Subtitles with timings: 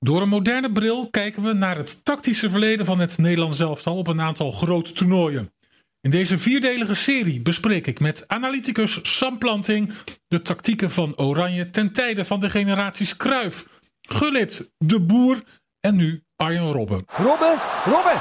[0.00, 4.06] Door een moderne bril kijken we naar het tactische verleden van het Nederlands elftal op
[4.06, 5.52] een aantal grote toernooien.
[6.00, 9.92] In deze vierdelige serie bespreek ik met analyticus Sam Planting
[10.28, 13.66] de tactieken van Oranje ten tijde van de generaties Kruif,
[14.00, 15.42] Gullit, De Boer
[15.80, 17.04] en nu Arjen Robben.
[17.06, 18.20] Robben, Robben!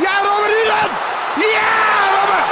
[0.00, 0.90] Ja, Robben, dan!
[1.52, 2.44] Ja, Robben!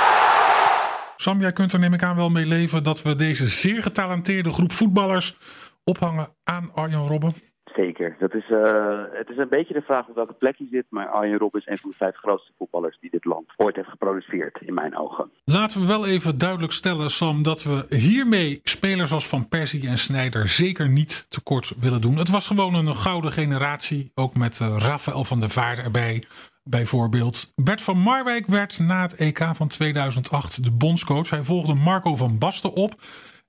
[1.16, 4.53] Sam, jij kunt er neem ik aan wel mee leven dat we deze zeer getalenteerde
[4.53, 5.37] groep voetballers
[5.85, 7.35] ophangen aan Arjen Robben.
[7.79, 8.16] Zeker.
[8.18, 10.84] Dat is, uh, het is een beetje de vraag op welke plek hij zit.
[10.89, 13.89] Maar Arjen Robben is een van de vijf grootste voetballers die dit land ooit heeft
[13.89, 15.30] geproduceerd, in mijn ogen.
[15.44, 19.98] Laten we wel even duidelijk stellen, Sam, dat we hiermee spelers als Van Persie en
[19.98, 22.17] Snijder zeker niet tekort willen doen.
[22.17, 26.25] Het was gewoon een gouden generatie, ook met uh, Rafael van der Vaart erbij.
[26.64, 31.31] Bijvoorbeeld Bert van Marwijk werd na het EK van 2008 de bondscoach.
[31.31, 32.95] Hij volgde Marco van Basten op.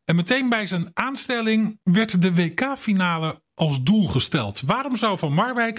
[0.10, 4.62] En meteen bij zijn aanstelling werd de WK-finale als doel gesteld.
[4.62, 5.78] Waarom zou Van Marwijk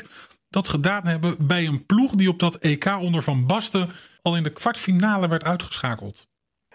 [0.49, 3.89] dat gedaan hebben bij een ploeg die op dat EK onder Van Basten
[4.23, 6.29] al in de kwartfinale werd uitgeschakeld?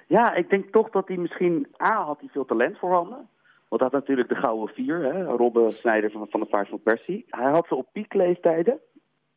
[0.07, 1.67] Ja, ik denk toch dat hij misschien...
[1.83, 3.29] A, had hij veel talent voorhanden.
[3.69, 5.23] Want hij had natuurlijk de gouden vier, hè?
[5.23, 7.25] Robben Snijder van, van de Vaart van Persie.
[7.29, 8.79] Hij had ze op piekleeftijden.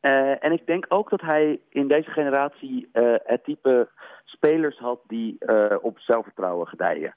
[0.02, 3.88] Uh, en ik denk ook dat hij in deze generatie uh, het type
[4.24, 7.14] spelers had die uh, op zelfvertrouwen gedijen.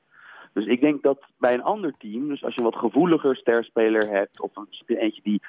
[0.53, 4.09] Dus ik denk dat bij een ander team, dus als je een wat gevoeliger sterspeler
[4.09, 5.41] hebt, of een, eentje die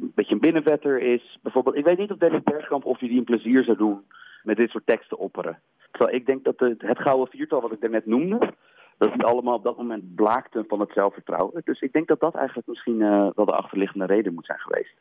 [0.00, 3.18] een beetje een binnenvetter is, bijvoorbeeld, ik weet niet of Dennis Bergkamp of je die
[3.18, 4.00] een plezier zou doen
[4.42, 5.58] met dit soort teksten opperen.
[5.90, 8.54] Terwijl ik denk dat het, het gouden viertal wat ik daarnet noemde,
[8.98, 11.62] dat die allemaal op dat moment blaakten van het zelfvertrouwen.
[11.64, 14.94] Dus ik denk dat dat eigenlijk misschien uh, wel de achterliggende reden moet zijn geweest.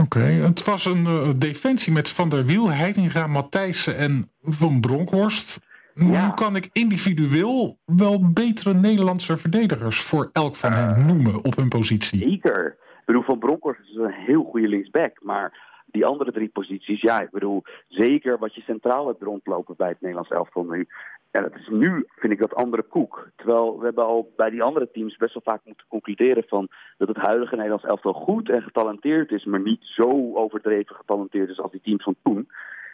[0.00, 5.60] Oké, het was een uh, defensie met Van der Wiel, Heitinga, Matthijssen en Van Bronkhorst.
[5.94, 6.26] Ja.
[6.26, 11.56] Nu kan ik individueel wel betere Nederlandse verdedigers voor elk van hen uh, noemen op
[11.56, 12.28] hun positie.
[12.28, 12.66] Zeker.
[13.00, 15.22] Ik bedoel, Van Bronckhorst is een heel goede linksback.
[15.22, 19.88] Maar die andere drie posities, ja, ik bedoel, zeker wat je centraal hebt rondlopen bij
[19.88, 20.86] het Nederlands elftal nu.
[21.30, 23.28] Ja, dat is nu, vind ik, dat andere koek.
[23.36, 26.68] Terwijl we hebben al bij die andere teams best wel vaak moeten concluderen van
[26.98, 31.60] dat het huidige Nederlands elftal goed en getalenteerd is, maar niet zo overdreven getalenteerd is
[31.60, 32.48] als die teams van toen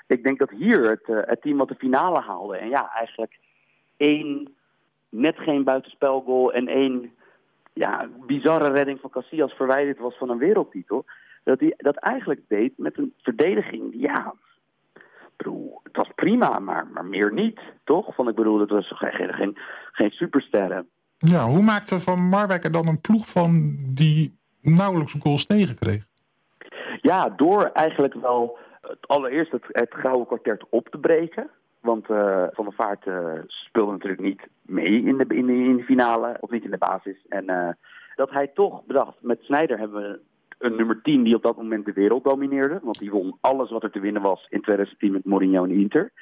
[0.08, 2.56] ik denk dat hier het, uh, het team wat de finale haalde.
[2.56, 3.38] En ja, eigenlijk
[3.96, 4.54] één
[5.08, 7.12] net geen buitenspelgoal en één
[7.72, 11.04] ja, bizarre redding van Casillas verwijderd was van een wereldtitel.
[11.44, 13.94] Dat hij dat eigenlijk deed met een verdediging.
[13.96, 14.34] Ja,
[15.36, 18.14] bedoel, het was prima, maar, maar meer niet, toch?
[18.14, 19.58] Van ik bedoel, het was geen, geen,
[19.92, 20.88] geen supersterren.
[21.18, 26.06] Ja, hoe maakte Van Marwijk er dan een ploeg van die nauwelijks goals tegenkreeg?
[27.00, 28.58] Ja, door eigenlijk wel
[29.00, 31.50] allereerst het, het gouden kwartet op te breken.
[31.80, 35.76] Want uh, Van der Vaart uh, speelde natuurlijk niet mee in de, in, de, in
[35.76, 37.16] de finale, of niet in de basis.
[37.28, 37.68] En uh,
[38.14, 40.20] dat hij toch bedacht, met Snijder hebben we
[40.58, 42.80] een nummer 10 die op dat moment de wereld domineerde.
[42.82, 46.12] Want die won alles wat er te winnen was in 2010 met Mourinho en Inter.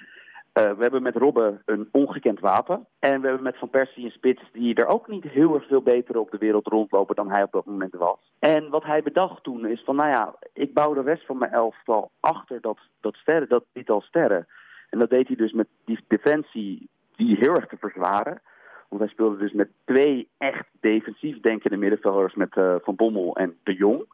[0.58, 2.86] Uh, we hebben met Robben een ongekend wapen.
[2.98, 5.82] En we hebben met Van Persie een spits die er ook niet heel erg veel
[5.82, 8.32] beter op de wereld rondlopen dan hij op dat moment was.
[8.38, 11.52] En wat hij bedacht toen is van, nou ja, ik bouw de rest van mijn
[11.52, 14.46] elftal achter dat, dat sterren, dat niet al sterren.
[14.90, 18.40] En dat deed hij dus met die defensie die heel erg te verzwaren.
[18.88, 23.56] Want hij speelde dus met twee echt defensief denkende middenvelders met uh, Van Bommel en
[23.62, 24.04] De Jong.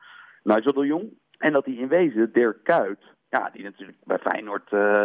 [0.42, 1.19] Nigel De Jong.
[1.38, 3.00] En dat hij in wezen Dirk Kuyt,
[3.31, 4.72] ja, die natuurlijk bij Feyenoord...
[4.72, 5.04] Uh,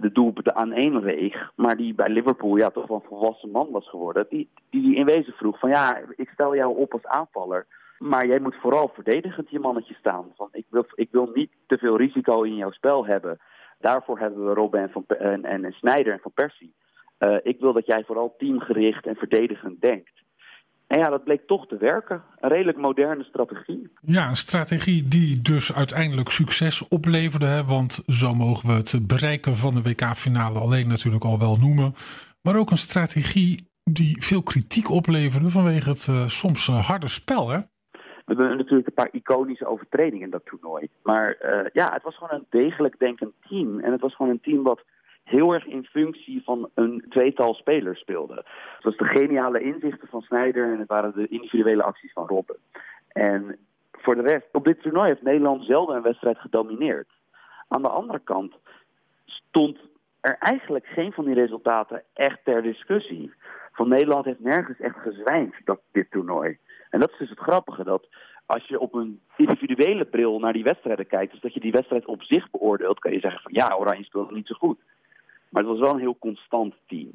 [0.00, 3.70] de doelpunten aan één reeg, maar die bij Liverpool ja, toch wel een volwassen man
[3.70, 7.66] was geworden, die, die in wezen vroeg van ja, ik stel jou op als aanvaller,
[7.98, 10.32] maar jij moet vooral verdedigend je mannetje staan.
[10.36, 13.38] Van, ik, wil, ik wil niet te veel risico in jouw spel hebben.
[13.78, 16.74] Daarvoor hebben we Robben en, van, en, en, Snyder en Van Persie.
[17.18, 20.19] Uh, ik wil dat jij vooral teamgericht en verdedigend denkt.
[20.90, 22.22] En ja, dat bleek toch te werken.
[22.40, 23.92] Een redelijk moderne strategie.
[24.00, 27.46] Ja, een strategie die dus uiteindelijk succes opleverde.
[27.46, 27.64] Hè?
[27.64, 31.92] Want zo mogen we het bereiken van de WK-finale alleen natuurlijk al wel noemen.
[32.42, 37.48] Maar ook een strategie die veel kritiek opleverde vanwege het uh, soms uh, harde spel.
[37.48, 37.58] Hè?
[38.24, 40.88] We hebben natuurlijk een paar iconische overtredingen in dat toernooi.
[41.02, 43.80] Maar uh, ja, het was gewoon een degelijk denkend team.
[43.80, 44.82] En het was gewoon een team wat
[45.30, 48.44] heel erg in functie van een tweetal spelers speelde.
[48.78, 52.56] Zoals de geniale inzichten van Snijder en het waren de individuele acties van Robben.
[53.08, 53.58] En
[53.92, 57.08] voor de rest, op dit toernooi heeft Nederland zelden een wedstrijd gedomineerd.
[57.68, 58.54] Aan de andere kant
[59.24, 59.78] stond
[60.20, 63.32] er eigenlijk geen van die resultaten echt ter discussie.
[63.72, 66.58] Van Nederland heeft nergens echt gezwijnd dat dit toernooi.
[66.90, 68.08] En dat is dus het grappige, dat
[68.46, 72.06] als je op een individuele bril naar die wedstrijden kijkt, dus dat je die wedstrijd
[72.06, 74.78] op zich beoordeelt, kan je zeggen van ja, Oranje speelde niet zo goed.
[75.50, 77.10] Maar het was wel een heel constant team.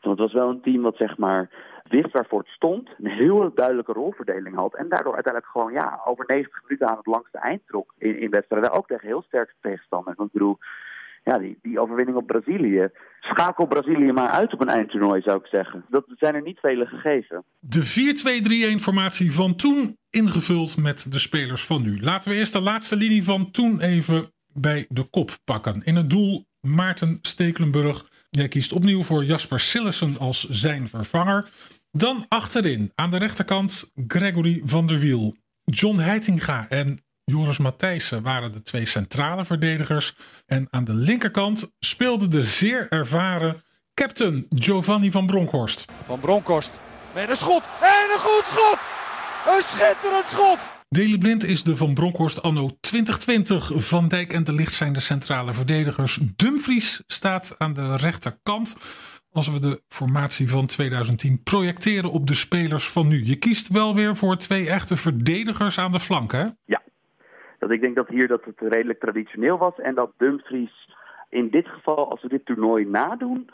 [0.00, 1.50] Want het was wel een team wat zeg maar
[1.88, 6.24] wist waarvoor het stond, een heel duidelijke rolverdeling had en daardoor uiteindelijk gewoon ja, over
[6.26, 8.70] 90 minuten aan het langste eind trok in, in wedstrijden.
[8.70, 10.16] Ook tegen heel sterke tegenstanders.
[10.16, 10.58] Want ik bedoel,
[11.24, 12.88] ja, die, die overwinning op Brazilië.
[13.20, 15.84] Schakel Brazilië maar uit op een eindtoernooi, zou ik zeggen.
[15.88, 17.44] Dat zijn er niet vele gegeven.
[17.58, 22.00] De 4-2-3-1-formatie van toen ingevuld met de spelers van nu.
[22.00, 25.80] Laten we eerst de laatste linie van toen even bij de kop pakken.
[25.80, 28.04] In het doel Maarten Stekelenburg.
[28.30, 31.48] Jij kiest opnieuw voor Jasper Sillessen als zijn vervanger.
[31.90, 35.36] Dan achterin, aan de rechterkant, Gregory van der Wiel.
[35.64, 40.14] John Heitinga en Joris Matthijssen waren de twee centrale verdedigers.
[40.46, 43.62] En aan de linkerkant speelde de zeer ervaren
[43.94, 45.84] captain Giovanni van Bronckhorst.
[46.06, 46.80] Van Bronckhorst
[47.14, 48.78] met een schot en een goed schot!
[49.46, 50.77] Een schitterend schot!
[50.90, 53.88] Deli Blind is de Van Bronckhorst anno 2020.
[53.88, 56.14] Van Dijk en de Licht zijn de centrale verdedigers.
[56.36, 58.76] Dumfries staat aan de rechterkant.
[59.32, 63.24] Als we de formatie van 2010 projecteren op de spelers van nu.
[63.24, 66.44] Je kiest wel weer voor twee echte verdedigers aan de flank, hè?
[66.64, 66.82] Ja,
[67.58, 70.94] dat ik denk dat hier dat het redelijk traditioneel was en dat Dumfries
[71.28, 73.50] in dit geval, als we dit toernooi nadoen,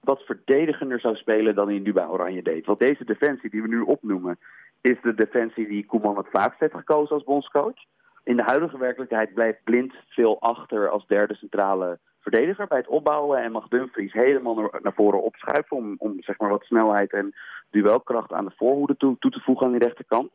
[0.00, 2.66] wat verdedigender zou spelen dan hij nu bij Oranje deed.
[2.66, 4.38] Want deze defensie die we nu opnoemen,
[4.80, 7.84] is de defensie die Koeman het vaakst heeft gekozen als bondscoach.
[8.24, 13.42] In de huidige werkelijkheid blijft Blind veel achter als derde centrale verdediger bij het opbouwen
[13.42, 17.34] en mag Dumfries helemaal naar, voren opschuiven om, om zeg maar wat snelheid en
[17.70, 20.30] duelkracht aan de voorhoede toe, toe te voegen aan die rechterkant.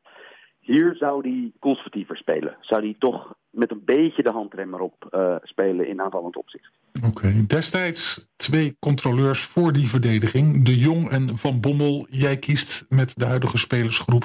[0.64, 2.58] Hier zou hij conservatiever spelen.
[2.62, 6.72] Zou hij toch met een beetje de handrem erop uh, spelen in aanvallend opzicht.
[7.06, 10.66] Oké, destijds twee controleurs voor die verdediging.
[10.66, 12.08] De Jong en Van Bommel.
[12.10, 14.24] Jij kiest met de huidige spelersgroep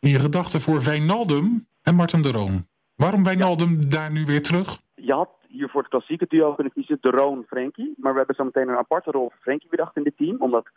[0.00, 2.66] in je gedachten voor Wijnaldum en Martin de Roon.
[2.94, 4.80] Waarom Wijnaldum daar nu weer terug?
[4.94, 7.94] Je had hier voor het klassieke duo kunnen kiezen de Roon Frenkie.
[7.96, 10.36] Maar we hebben zo meteen een aparte rol voor Frenkie bedacht in dit team.
[10.38, 10.68] Omdat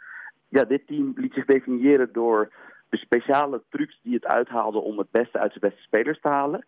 [0.50, 2.52] ja, dit team liet zich definiëren door
[2.98, 6.66] speciale trucs die het uithaalde om het beste uit zijn beste spelers te halen.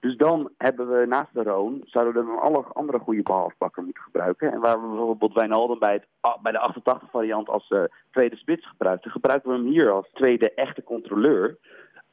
[0.00, 4.02] Dus dan hebben we naast de Roon, zouden we dan alle andere goede behalfbakker moeten
[4.02, 4.52] gebruiken.
[4.52, 6.04] En waar we bijvoorbeeld Wijnaldum bij,
[6.42, 10.54] bij de 88 variant als uh, tweede spits gebruikten, gebruiken we hem hier als tweede
[10.54, 11.56] echte controleur.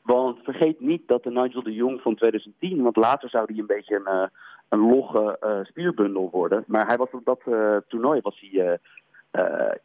[0.02, 3.66] Want vergeet niet dat de Nigel de Jong van 2010, want later zou hij een
[3.66, 4.28] beetje een, uh,
[4.70, 6.64] een logge uh, spierbundel worden.
[6.68, 7.42] Maar hij was op dat
[7.88, 8.80] toernooi was hij,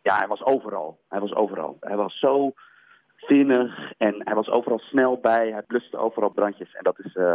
[0.03, 0.99] ja, hij was overal.
[1.09, 1.77] Hij was overal.
[1.81, 2.53] Hij was zo
[3.27, 5.51] vinnig en hij was overal snel bij.
[5.51, 6.75] Hij bluste overal brandjes.
[6.75, 7.35] En dat is uh,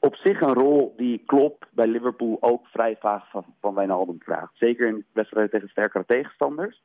[0.00, 4.52] op zich een rol die Klopp bij Liverpool ook vrij vaag van, van Wijnaldum vraagt.
[4.54, 6.82] Zeker in wedstrijden tegen sterkere tegenstanders.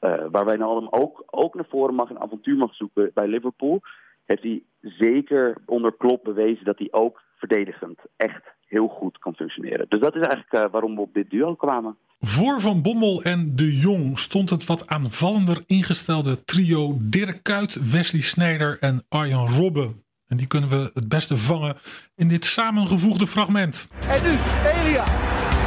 [0.00, 3.80] Uh, waar Wijnaldum ook, ook naar voren mag en avontuur mag zoeken bij Liverpool.
[4.24, 9.86] Heeft hij zeker onder Klopp bewezen dat hij ook verdedigend echt heel goed kan functioneren.
[9.88, 11.96] Dus dat is eigenlijk uh, waarom we op dit duo kwamen.
[12.20, 18.22] Voor Van Bommel en De Jong stond het wat aanvallender ingestelde trio Dirk Kuyt, Wesley
[18.22, 20.02] Snijder en Arjan Robben.
[20.26, 21.76] En die kunnen we het beste vangen
[22.16, 23.88] in dit samengevoegde fragment.
[24.08, 24.38] En nu
[24.74, 25.04] Elia.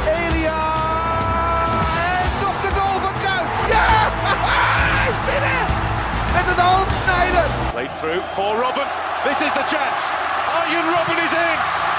[0.06, 0.60] Elia.
[2.20, 3.72] En nog de goal van Kuyt.
[3.72, 4.10] Ja!
[4.92, 5.62] Hij is binnen!
[6.32, 7.46] Met het hoofd Snijder.
[7.70, 8.86] Played through for Robben.
[9.26, 10.02] This is the chance.
[10.58, 11.91] Arjen Robben is in.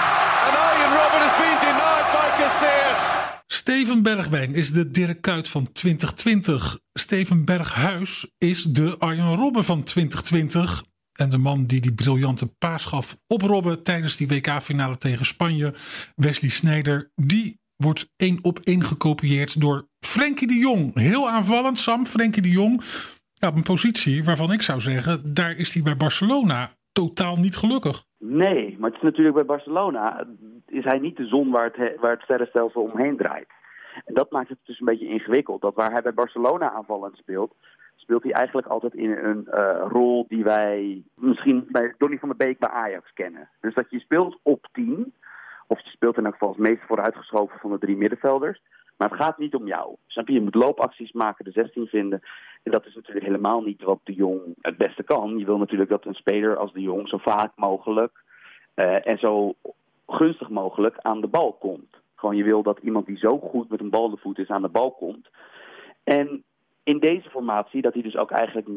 [0.48, 3.13] En Arjen Robben has been denied by Casillas.
[3.48, 6.80] Steven Bergwijn is de Dirk Kuyt van 2020.
[6.94, 10.84] Steven Berghuis is de Arjen Robben van 2020.
[11.13, 15.74] En de man die die briljante paas gaf op Robben tijdens die WK-finale tegen Spanje,
[16.16, 20.96] Wesley Sneijder, die wordt één op één gekopieerd door Frenkie de Jong.
[20.96, 22.06] Heel aanvallend, Sam.
[22.06, 22.82] Frenkie de Jong
[23.39, 28.04] op een positie waarvan ik zou zeggen, daar is hij bij Barcelona totaal niet gelukkig.
[28.18, 30.26] Nee, maar het is natuurlijk bij Barcelona
[30.68, 33.48] is hij niet de zon waar het, waar het sterrenstelsel omheen draait.
[34.06, 35.62] En dat maakt het dus een beetje ingewikkeld.
[35.62, 37.54] Dat waar hij bij Barcelona aanvallend speelt,
[37.96, 42.38] speelt hij eigenlijk altijd in een uh, rol die wij misschien bij Donny van der
[42.38, 43.50] Beek bij Ajax kennen.
[43.62, 45.14] Dus dat je speelt op 10,
[45.68, 48.62] of je speelt in elk geval het meest vooruitgeschoven van de drie middenvelders.
[49.03, 49.95] Maar het gaat niet om jou.
[50.07, 50.33] Snap je?
[50.33, 52.22] Je moet loopacties maken, de 16 vinden.
[52.63, 55.38] En dat is natuurlijk helemaal niet wat de Jong het beste kan.
[55.38, 58.24] Je wil natuurlijk dat een speler als de Jong zo vaak mogelijk
[58.75, 59.53] uh, en zo
[60.07, 61.95] gunstig mogelijk aan de bal komt.
[62.15, 64.62] Gewoon je wil dat iemand die zo goed met een bal de voet is aan
[64.62, 65.29] de bal komt.
[66.03, 66.43] En
[66.83, 68.67] in deze formatie, dat hij dus ook eigenlijk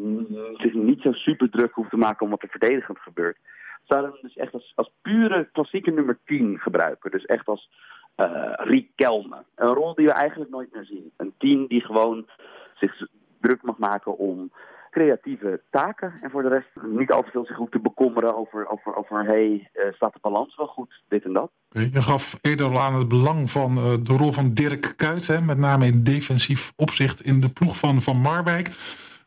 [0.56, 3.38] zich niet zo super druk hoeft te maken om wat er verdedigend gebeurt.
[3.85, 7.11] Zouden we hem dus echt als, als pure klassieke nummer 10 gebruiken.
[7.11, 7.71] Dus echt als
[8.17, 9.45] uh, Riek Kelme.
[9.55, 11.13] Een rol die we eigenlijk nooit meer zien.
[11.17, 12.27] Een team die gewoon
[12.75, 13.07] zich
[13.41, 14.51] druk mag maken om
[14.91, 16.13] creatieve taken.
[16.21, 19.25] En voor de rest niet al te veel zich hoeft te bekommeren over, over, over
[19.25, 21.51] hey, uh, staat de balans wel goed, dit en dat.
[21.69, 25.41] Je gaf eerder al aan het belang van uh, de rol van Dirk Kuyt, hè,
[25.41, 28.69] met name in defensief opzicht in de ploeg van Van Marwijk.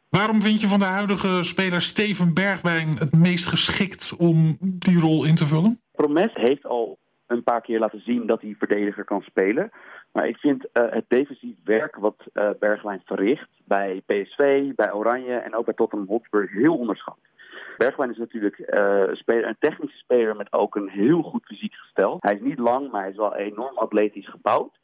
[0.10, 5.26] Waarom vind je van de huidige speler Steven Bergwijn het meest geschikt om die rol
[5.26, 5.82] in te vullen?
[5.92, 6.98] Promes heeft al
[7.30, 9.72] een paar keer laten zien dat hij verdediger kan spelen.
[10.12, 15.36] Maar ik vind uh, het defensief werk wat uh, Bergwijn verricht bij PSV, bij Oranje
[15.36, 17.18] en ook bij Tottenham Hotspur heel onderschat.
[17.78, 22.18] Bergwijn is natuurlijk uh, speler, een technische speler met ook een heel goed fysiek gestel.
[22.20, 24.78] Hij is niet lang, maar hij is wel enorm atletisch gebouwd.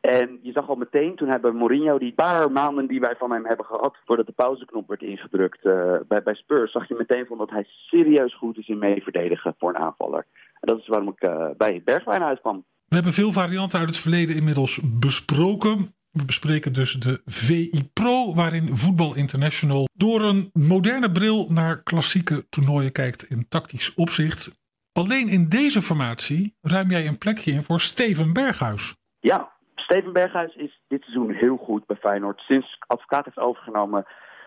[0.00, 3.32] En je zag al meteen toen hij bij Mourinho, die paar maanden die wij van
[3.32, 5.62] hem hebben gehad, voordat de pauzeknop werd ingedrukt
[6.08, 9.68] bij, bij Spurs, zag je meteen van dat hij serieus goed is in meeverdedigen voor
[9.68, 10.26] een aanvaller.
[10.60, 12.64] En dat is waarom ik uh, bij Bergwijn uitkwam.
[12.84, 15.94] We hebben veel varianten uit het verleden inmiddels besproken.
[16.10, 22.48] We bespreken dus de VI Pro, waarin Voetbal International door een moderne bril naar klassieke
[22.48, 24.58] toernooien kijkt in tactisch opzicht.
[24.92, 28.96] Alleen in deze formatie ruim jij een plekje in voor Steven Berghuis.
[29.20, 32.40] Ja, Steven Berghuis is dit seizoen heel goed bij Feyenoord.
[32.40, 34.06] Sinds Advocaat heeft overgenomen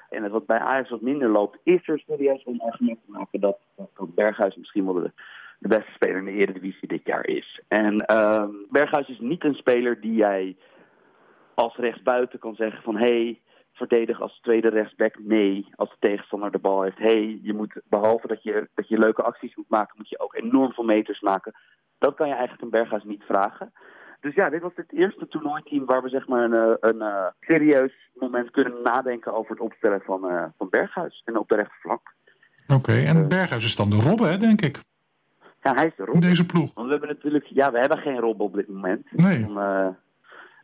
[0.10, 3.40] en het wat bij Ajax wat minder loopt, is er serieus een argument te maken
[3.40, 5.12] dat, dat Berghuis misschien wel de,
[5.64, 7.62] de, beste speler in de Eredivisie dit jaar is.
[7.68, 10.56] En um, Berghuis is niet een speler die jij
[11.54, 13.42] als rechtsbuiten kan zeggen van hé, hey,
[13.74, 15.16] verdedig als tweede rechtsback.
[15.20, 16.98] Nee, als de tegenstander de bal heeft.
[16.98, 20.36] hey, je moet behalve dat je, dat je leuke acties moet maken, moet je ook
[20.36, 21.54] enorm veel meters maken.
[21.98, 23.74] Dat kan je eigenlijk een Berghuis niet vragen.
[24.20, 27.26] Dus ja, dit was het eerste toernooiteam waar we zeg maar een, een, een uh,
[27.40, 31.22] serieus moment kunnen nadenken over het opstellen van, uh, van Berghuis.
[31.26, 32.14] En op de rechterflank.
[32.68, 34.80] Oké, okay, en uh, Berghuis is dan de Robben, hè, denk ik?
[35.64, 36.22] Ja, hij is de Robben.
[36.22, 36.74] Deze ploeg.
[36.74, 39.12] Want we hebben natuurlijk, ja, we hebben geen Robben op dit moment.
[39.12, 39.46] Nee.
[39.46, 39.96] Dan,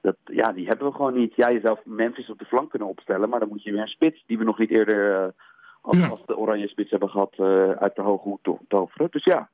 [0.02, 1.36] dat, ja, die hebben we gewoon niet.
[1.36, 3.88] Ja, je zou Memphis op de flank kunnen opstellen, maar dan moet je weer een
[3.88, 5.34] spits die we nog niet eerder
[5.82, 6.08] als, ja.
[6.08, 7.34] als de oranje spits hebben gehad
[7.80, 9.08] uit de hoge hoed to toveren.
[9.12, 9.50] Dus ja,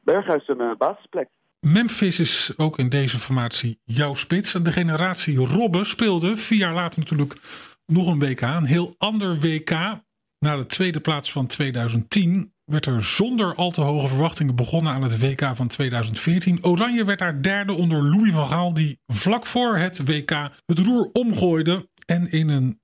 [0.00, 1.28] Berghuis een basisplek.
[1.60, 4.52] Memphis is ook in deze formatie jouw spits.
[4.52, 7.34] De generatie Robben speelde vier jaar later natuurlijk
[7.86, 8.40] nog een WK.
[8.40, 9.70] Een heel ander WK.
[10.38, 15.02] Na de tweede plaats van 2010 werd er zonder al te hoge verwachtingen begonnen aan
[15.02, 16.64] het WK van 2014.
[16.64, 20.30] Oranje werd daar derde onder Louis van Gaal, die vlak voor het WK
[20.66, 21.88] het roer omgooide.
[22.06, 22.80] En in een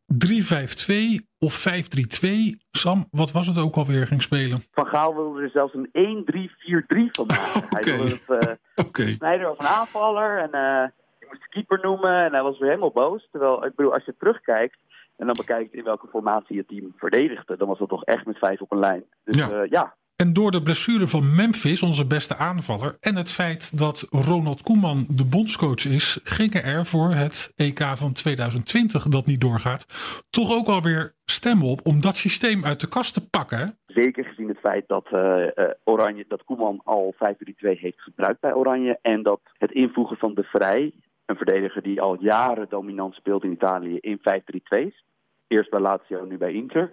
[1.22, 2.28] 3-5-2 of 5-3-2,
[2.70, 4.60] Sam, wat was het ook alweer, ging spelen?
[4.72, 7.62] Van Gaal wilde er zelfs een 1-3-4-3 van maken.
[7.64, 7.82] Okay.
[7.82, 8.28] Hij wilde het
[8.78, 9.16] uh, okay.
[9.20, 12.24] een aanvaller en uh, je moest de keeper noemen.
[12.24, 13.28] En hij was weer helemaal boos.
[13.30, 14.76] Terwijl, ik bedoel, als je terugkijkt
[15.16, 18.38] en dan bekijkt in welke formatie het team verdedigde, dan was dat toch echt met
[18.38, 19.04] vijf op een lijn.
[19.24, 19.50] Dus ja.
[19.50, 19.96] Uh, ja.
[20.16, 25.06] En door de blessure van Memphis, onze beste aanvaller, en het feit dat Ronald Koeman
[25.08, 29.86] de bondscoach is, gingen er voor het EK van 2020 dat niet doorgaat,
[30.30, 33.78] toch ook alweer stemmen op om dat systeem uit de kast te pakken.
[33.86, 37.18] Zeker gezien het feit dat, uh, uh, Oranje, dat Koeman al 5-3-2
[37.56, 40.92] heeft gebruikt bij Oranje en dat het invoegen van de Vrij,
[41.26, 45.04] een verdediger die al jaren dominant speelt in Italië, in 5-3-2's,
[45.46, 46.90] eerst bij Lazio, nu bij Inter.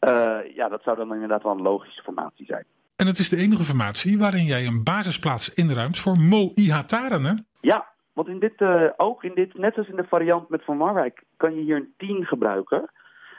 [0.00, 2.64] Uh, ja, dat zou dan inderdaad wel een logische formatie zijn.
[2.96, 7.32] En het is de enige formatie waarin jij een basisplaats inruimt voor Mo Ihataren, hè?
[7.60, 10.76] Ja, want in dit, uh, ook in dit, net als in de variant met Van
[10.76, 12.90] Marwijk, kan je hier een 10 gebruiken.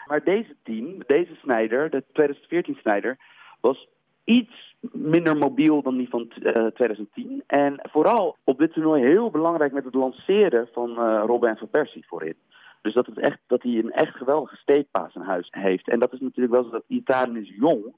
[0.08, 3.18] Maar deze 10, deze Snijder, de 2014 Snijder,
[3.62, 3.88] was
[4.28, 7.44] iets minder mobiel dan die van uh, 2010.
[7.48, 12.06] En vooral op dit toernooi heel belangrijk met het lanceren van uh, Robin van Persie
[12.08, 12.36] voorin.
[12.82, 15.88] Dus dat, het echt, dat hij een echt geweldige steekpaas in huis heeft.
[15.88, 17.96] En dat is natuurlijk wel zo dat Italië is jong.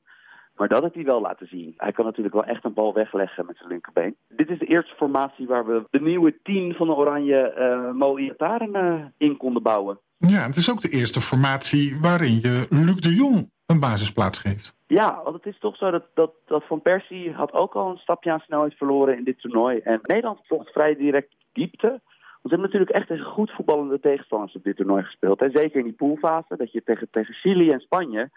[0.56, 1.74] Maar dat heeft hij wel laten zien.
[1.78, 4.16] Hij kan natuurlijk wel echt een bal wegleggen met zijn linkerbeen.
[4.28, 8.18] Dit is de eerste formatie waar we de nieuwe team van de Oranje uh, Mo
[8.18, 10.00] Iataren uh, in konden bouwen.
[10.18, 14.79] Ja, het is ook de eerste formatie waarin je Luc de Jong een basisplaats geeft.
[14.90, 17.98] Ja, want het is toch zo dat, dat, dat Van Persie had ook al een
[17.98, 19.80] stapje aan snelheid verloren in dit toernooi.
[19.80, 21.88] En Nederland volgt vrij direct diepte.
[21.88, 22.02] Want
[22.42, 25.42] ze hebben natuurlijk echt tegen goed voetballende tegenstanders op dit toernooi gespeeld.
[25.42, 28.30] En zeker in die poolfase, dat je tegen, tegen Chili en Spanje...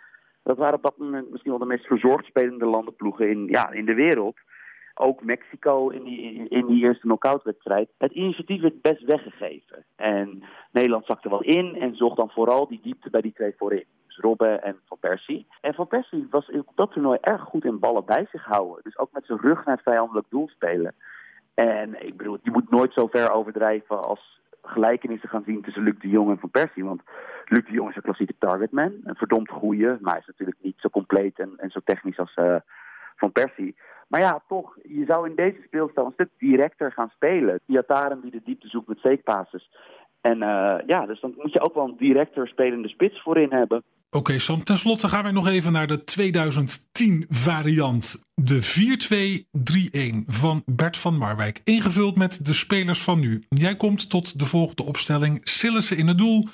[0.42, 3.84] dat waren op dat moment misschien wel de meest verzorgd spelende landenploegen in, ja, in
[3.84, 4.36] de wereld.
[4.94, 7.90] Ook Mexico in die, in die eerste knock-outwedstrijd.
[7.98, 9.84] Het initiatief werd best weggegeven.
[9.96, 10.42] En
[10.72, 13.84] Nederland zakte wel in en zocht dan vooral die diepte bij die twee voorin.
[14.22, 15.46] Robben en Van Persie.
[15.60, 18.82] En Van Persie was op dat toernooi erg goed in ballen bij zich houden.
[18.82, 20.94] Dus ook met zijn rug naar het vijandelijk doel spelen.
[21.54, 25.94] En ik bedoel, je moet nooit zo ver overdrijven als gelijkenissen gaan zien tussen Luc
[25.98, 26.84] de Jong en Van Persie.
[26.84, 27.02] Want
[27.44, 28.92] Luc de Jong is een klassieke targetman.
[29.04, 32.36] Een verdomd goeie, maar hij is natuurlijk niet zo compleet en, en zo technisch als
[32.36, 32.56] uh,
[33.16, 33.76] Van Persie.
[34.08, 37.60] Maar ja, toch, je zou in deze speelstijl een stuk directer gaan spelen.
[37.66, 39.70] Iataren die de diepte zoekt met steekpasses.
[40.20, 43.82] En uh, ja, dus dan moet je ook wel een directer spelende spits voorin hebben.
[44.14, 44.64] Oké, Sam.
[44.64, 48.22] Ten slotte gaan wij nog even naar de 2010 variant.
[48.34, 48.62] De
[50.22, 51.60] 4-2-3-1 van Bert van Marwijk.
[51.64, 53.42] Ingevuld met de spelers van nu.
[53.48, 55.40] Jij komt tot de volgende opstelling.
[55.44, 56.48] Sillissen in het doel.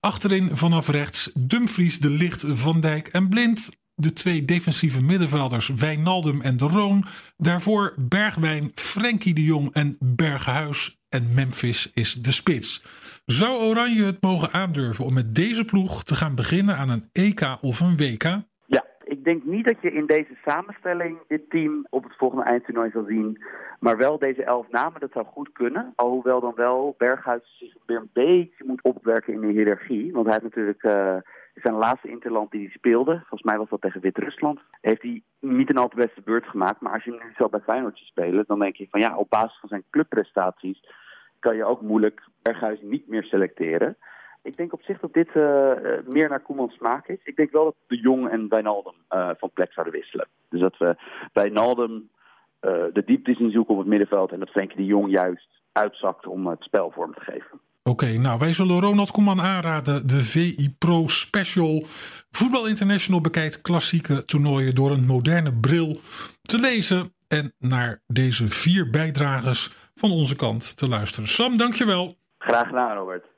[0.00, 3.70] Achterin vanaf rechts Dumfries, De Licht, Van Dijk en Blind.
[3.94, 7.04] De twee defensieve middenvelders Wijnaldum en De Roon.
[7.36, 10.96] Daarvoor Bergwijn, Frenkie de Jong en Berghuis.
[11.08, 12.82] En Memphis is de spits.
[13.24, 17.58] Zou Oranje het mogen aandurven om met deze ploeg te gaan beginnen aan een EK
[17.60, 18.42] of een WK?
[19.04, 23.04] ik denk niet dat je in deze samenstelling dit team op het volgende eindtoernooi zal
[23.04, 23.44] zien.
[23.80, 25.92] Maar wel deze elf namen, dat zou goed kunnen.
[25.96, 30.12] Alhoewel dan wel Berghuis zich weer een beetje moet opwerken in de hiërarchie.
[30.12, 31.16] Want hij heeft natuurlijk uh,
[31.54, 35.70] zijn laatste interland die hij speelde, volgens mij was dat tegen Wit-Rusland, heeft hij niet
[35.70, 36.80] een al te beste beurt gemaakt.
[36.80, 39.58] Maar als je nu zo bij Feyenoord spelen, dan denk je van ja, op basis
[39.60, 40.80] van zijn clubprestaties
[41.44, 43.96] kan je ook moeilijk Berghuis niet meer selecteren.
[44.42, 45.72] Ik denk op zich dat dit uh,
[46.08, 47.18] meer naar Koemans smaak is.
[47.24, 50.28] Ik denk wel dat de Jong en Wijnaldum uh, van plek zouden wisselen.
[50.48, 50.96] Dus dat we
[51.32, 54.32] Wijnaldum uh, de diepte zien zoeken op het middenveld...
[54.32, 57.60] en dat Frenkie de Jong juist uitzakt om het spel vorm te geven.
[57.82, 60.06] Oké, nou wij zullen Ronald Koeman aanraden.
[60.06, 61.82] De VI Pro Special
[62.30, 66.00] Voetbal International bekijkt klassieke toernooien door een moderne bril
[66.42, 67.12] te lezen.
[67.28, 71.28] En naar deze vier bijdragers van onze kant te luisteren.
[71.28, 72.16] Sam, dankjewel.
[72.38, 73.33] Graag gedaan, Robert.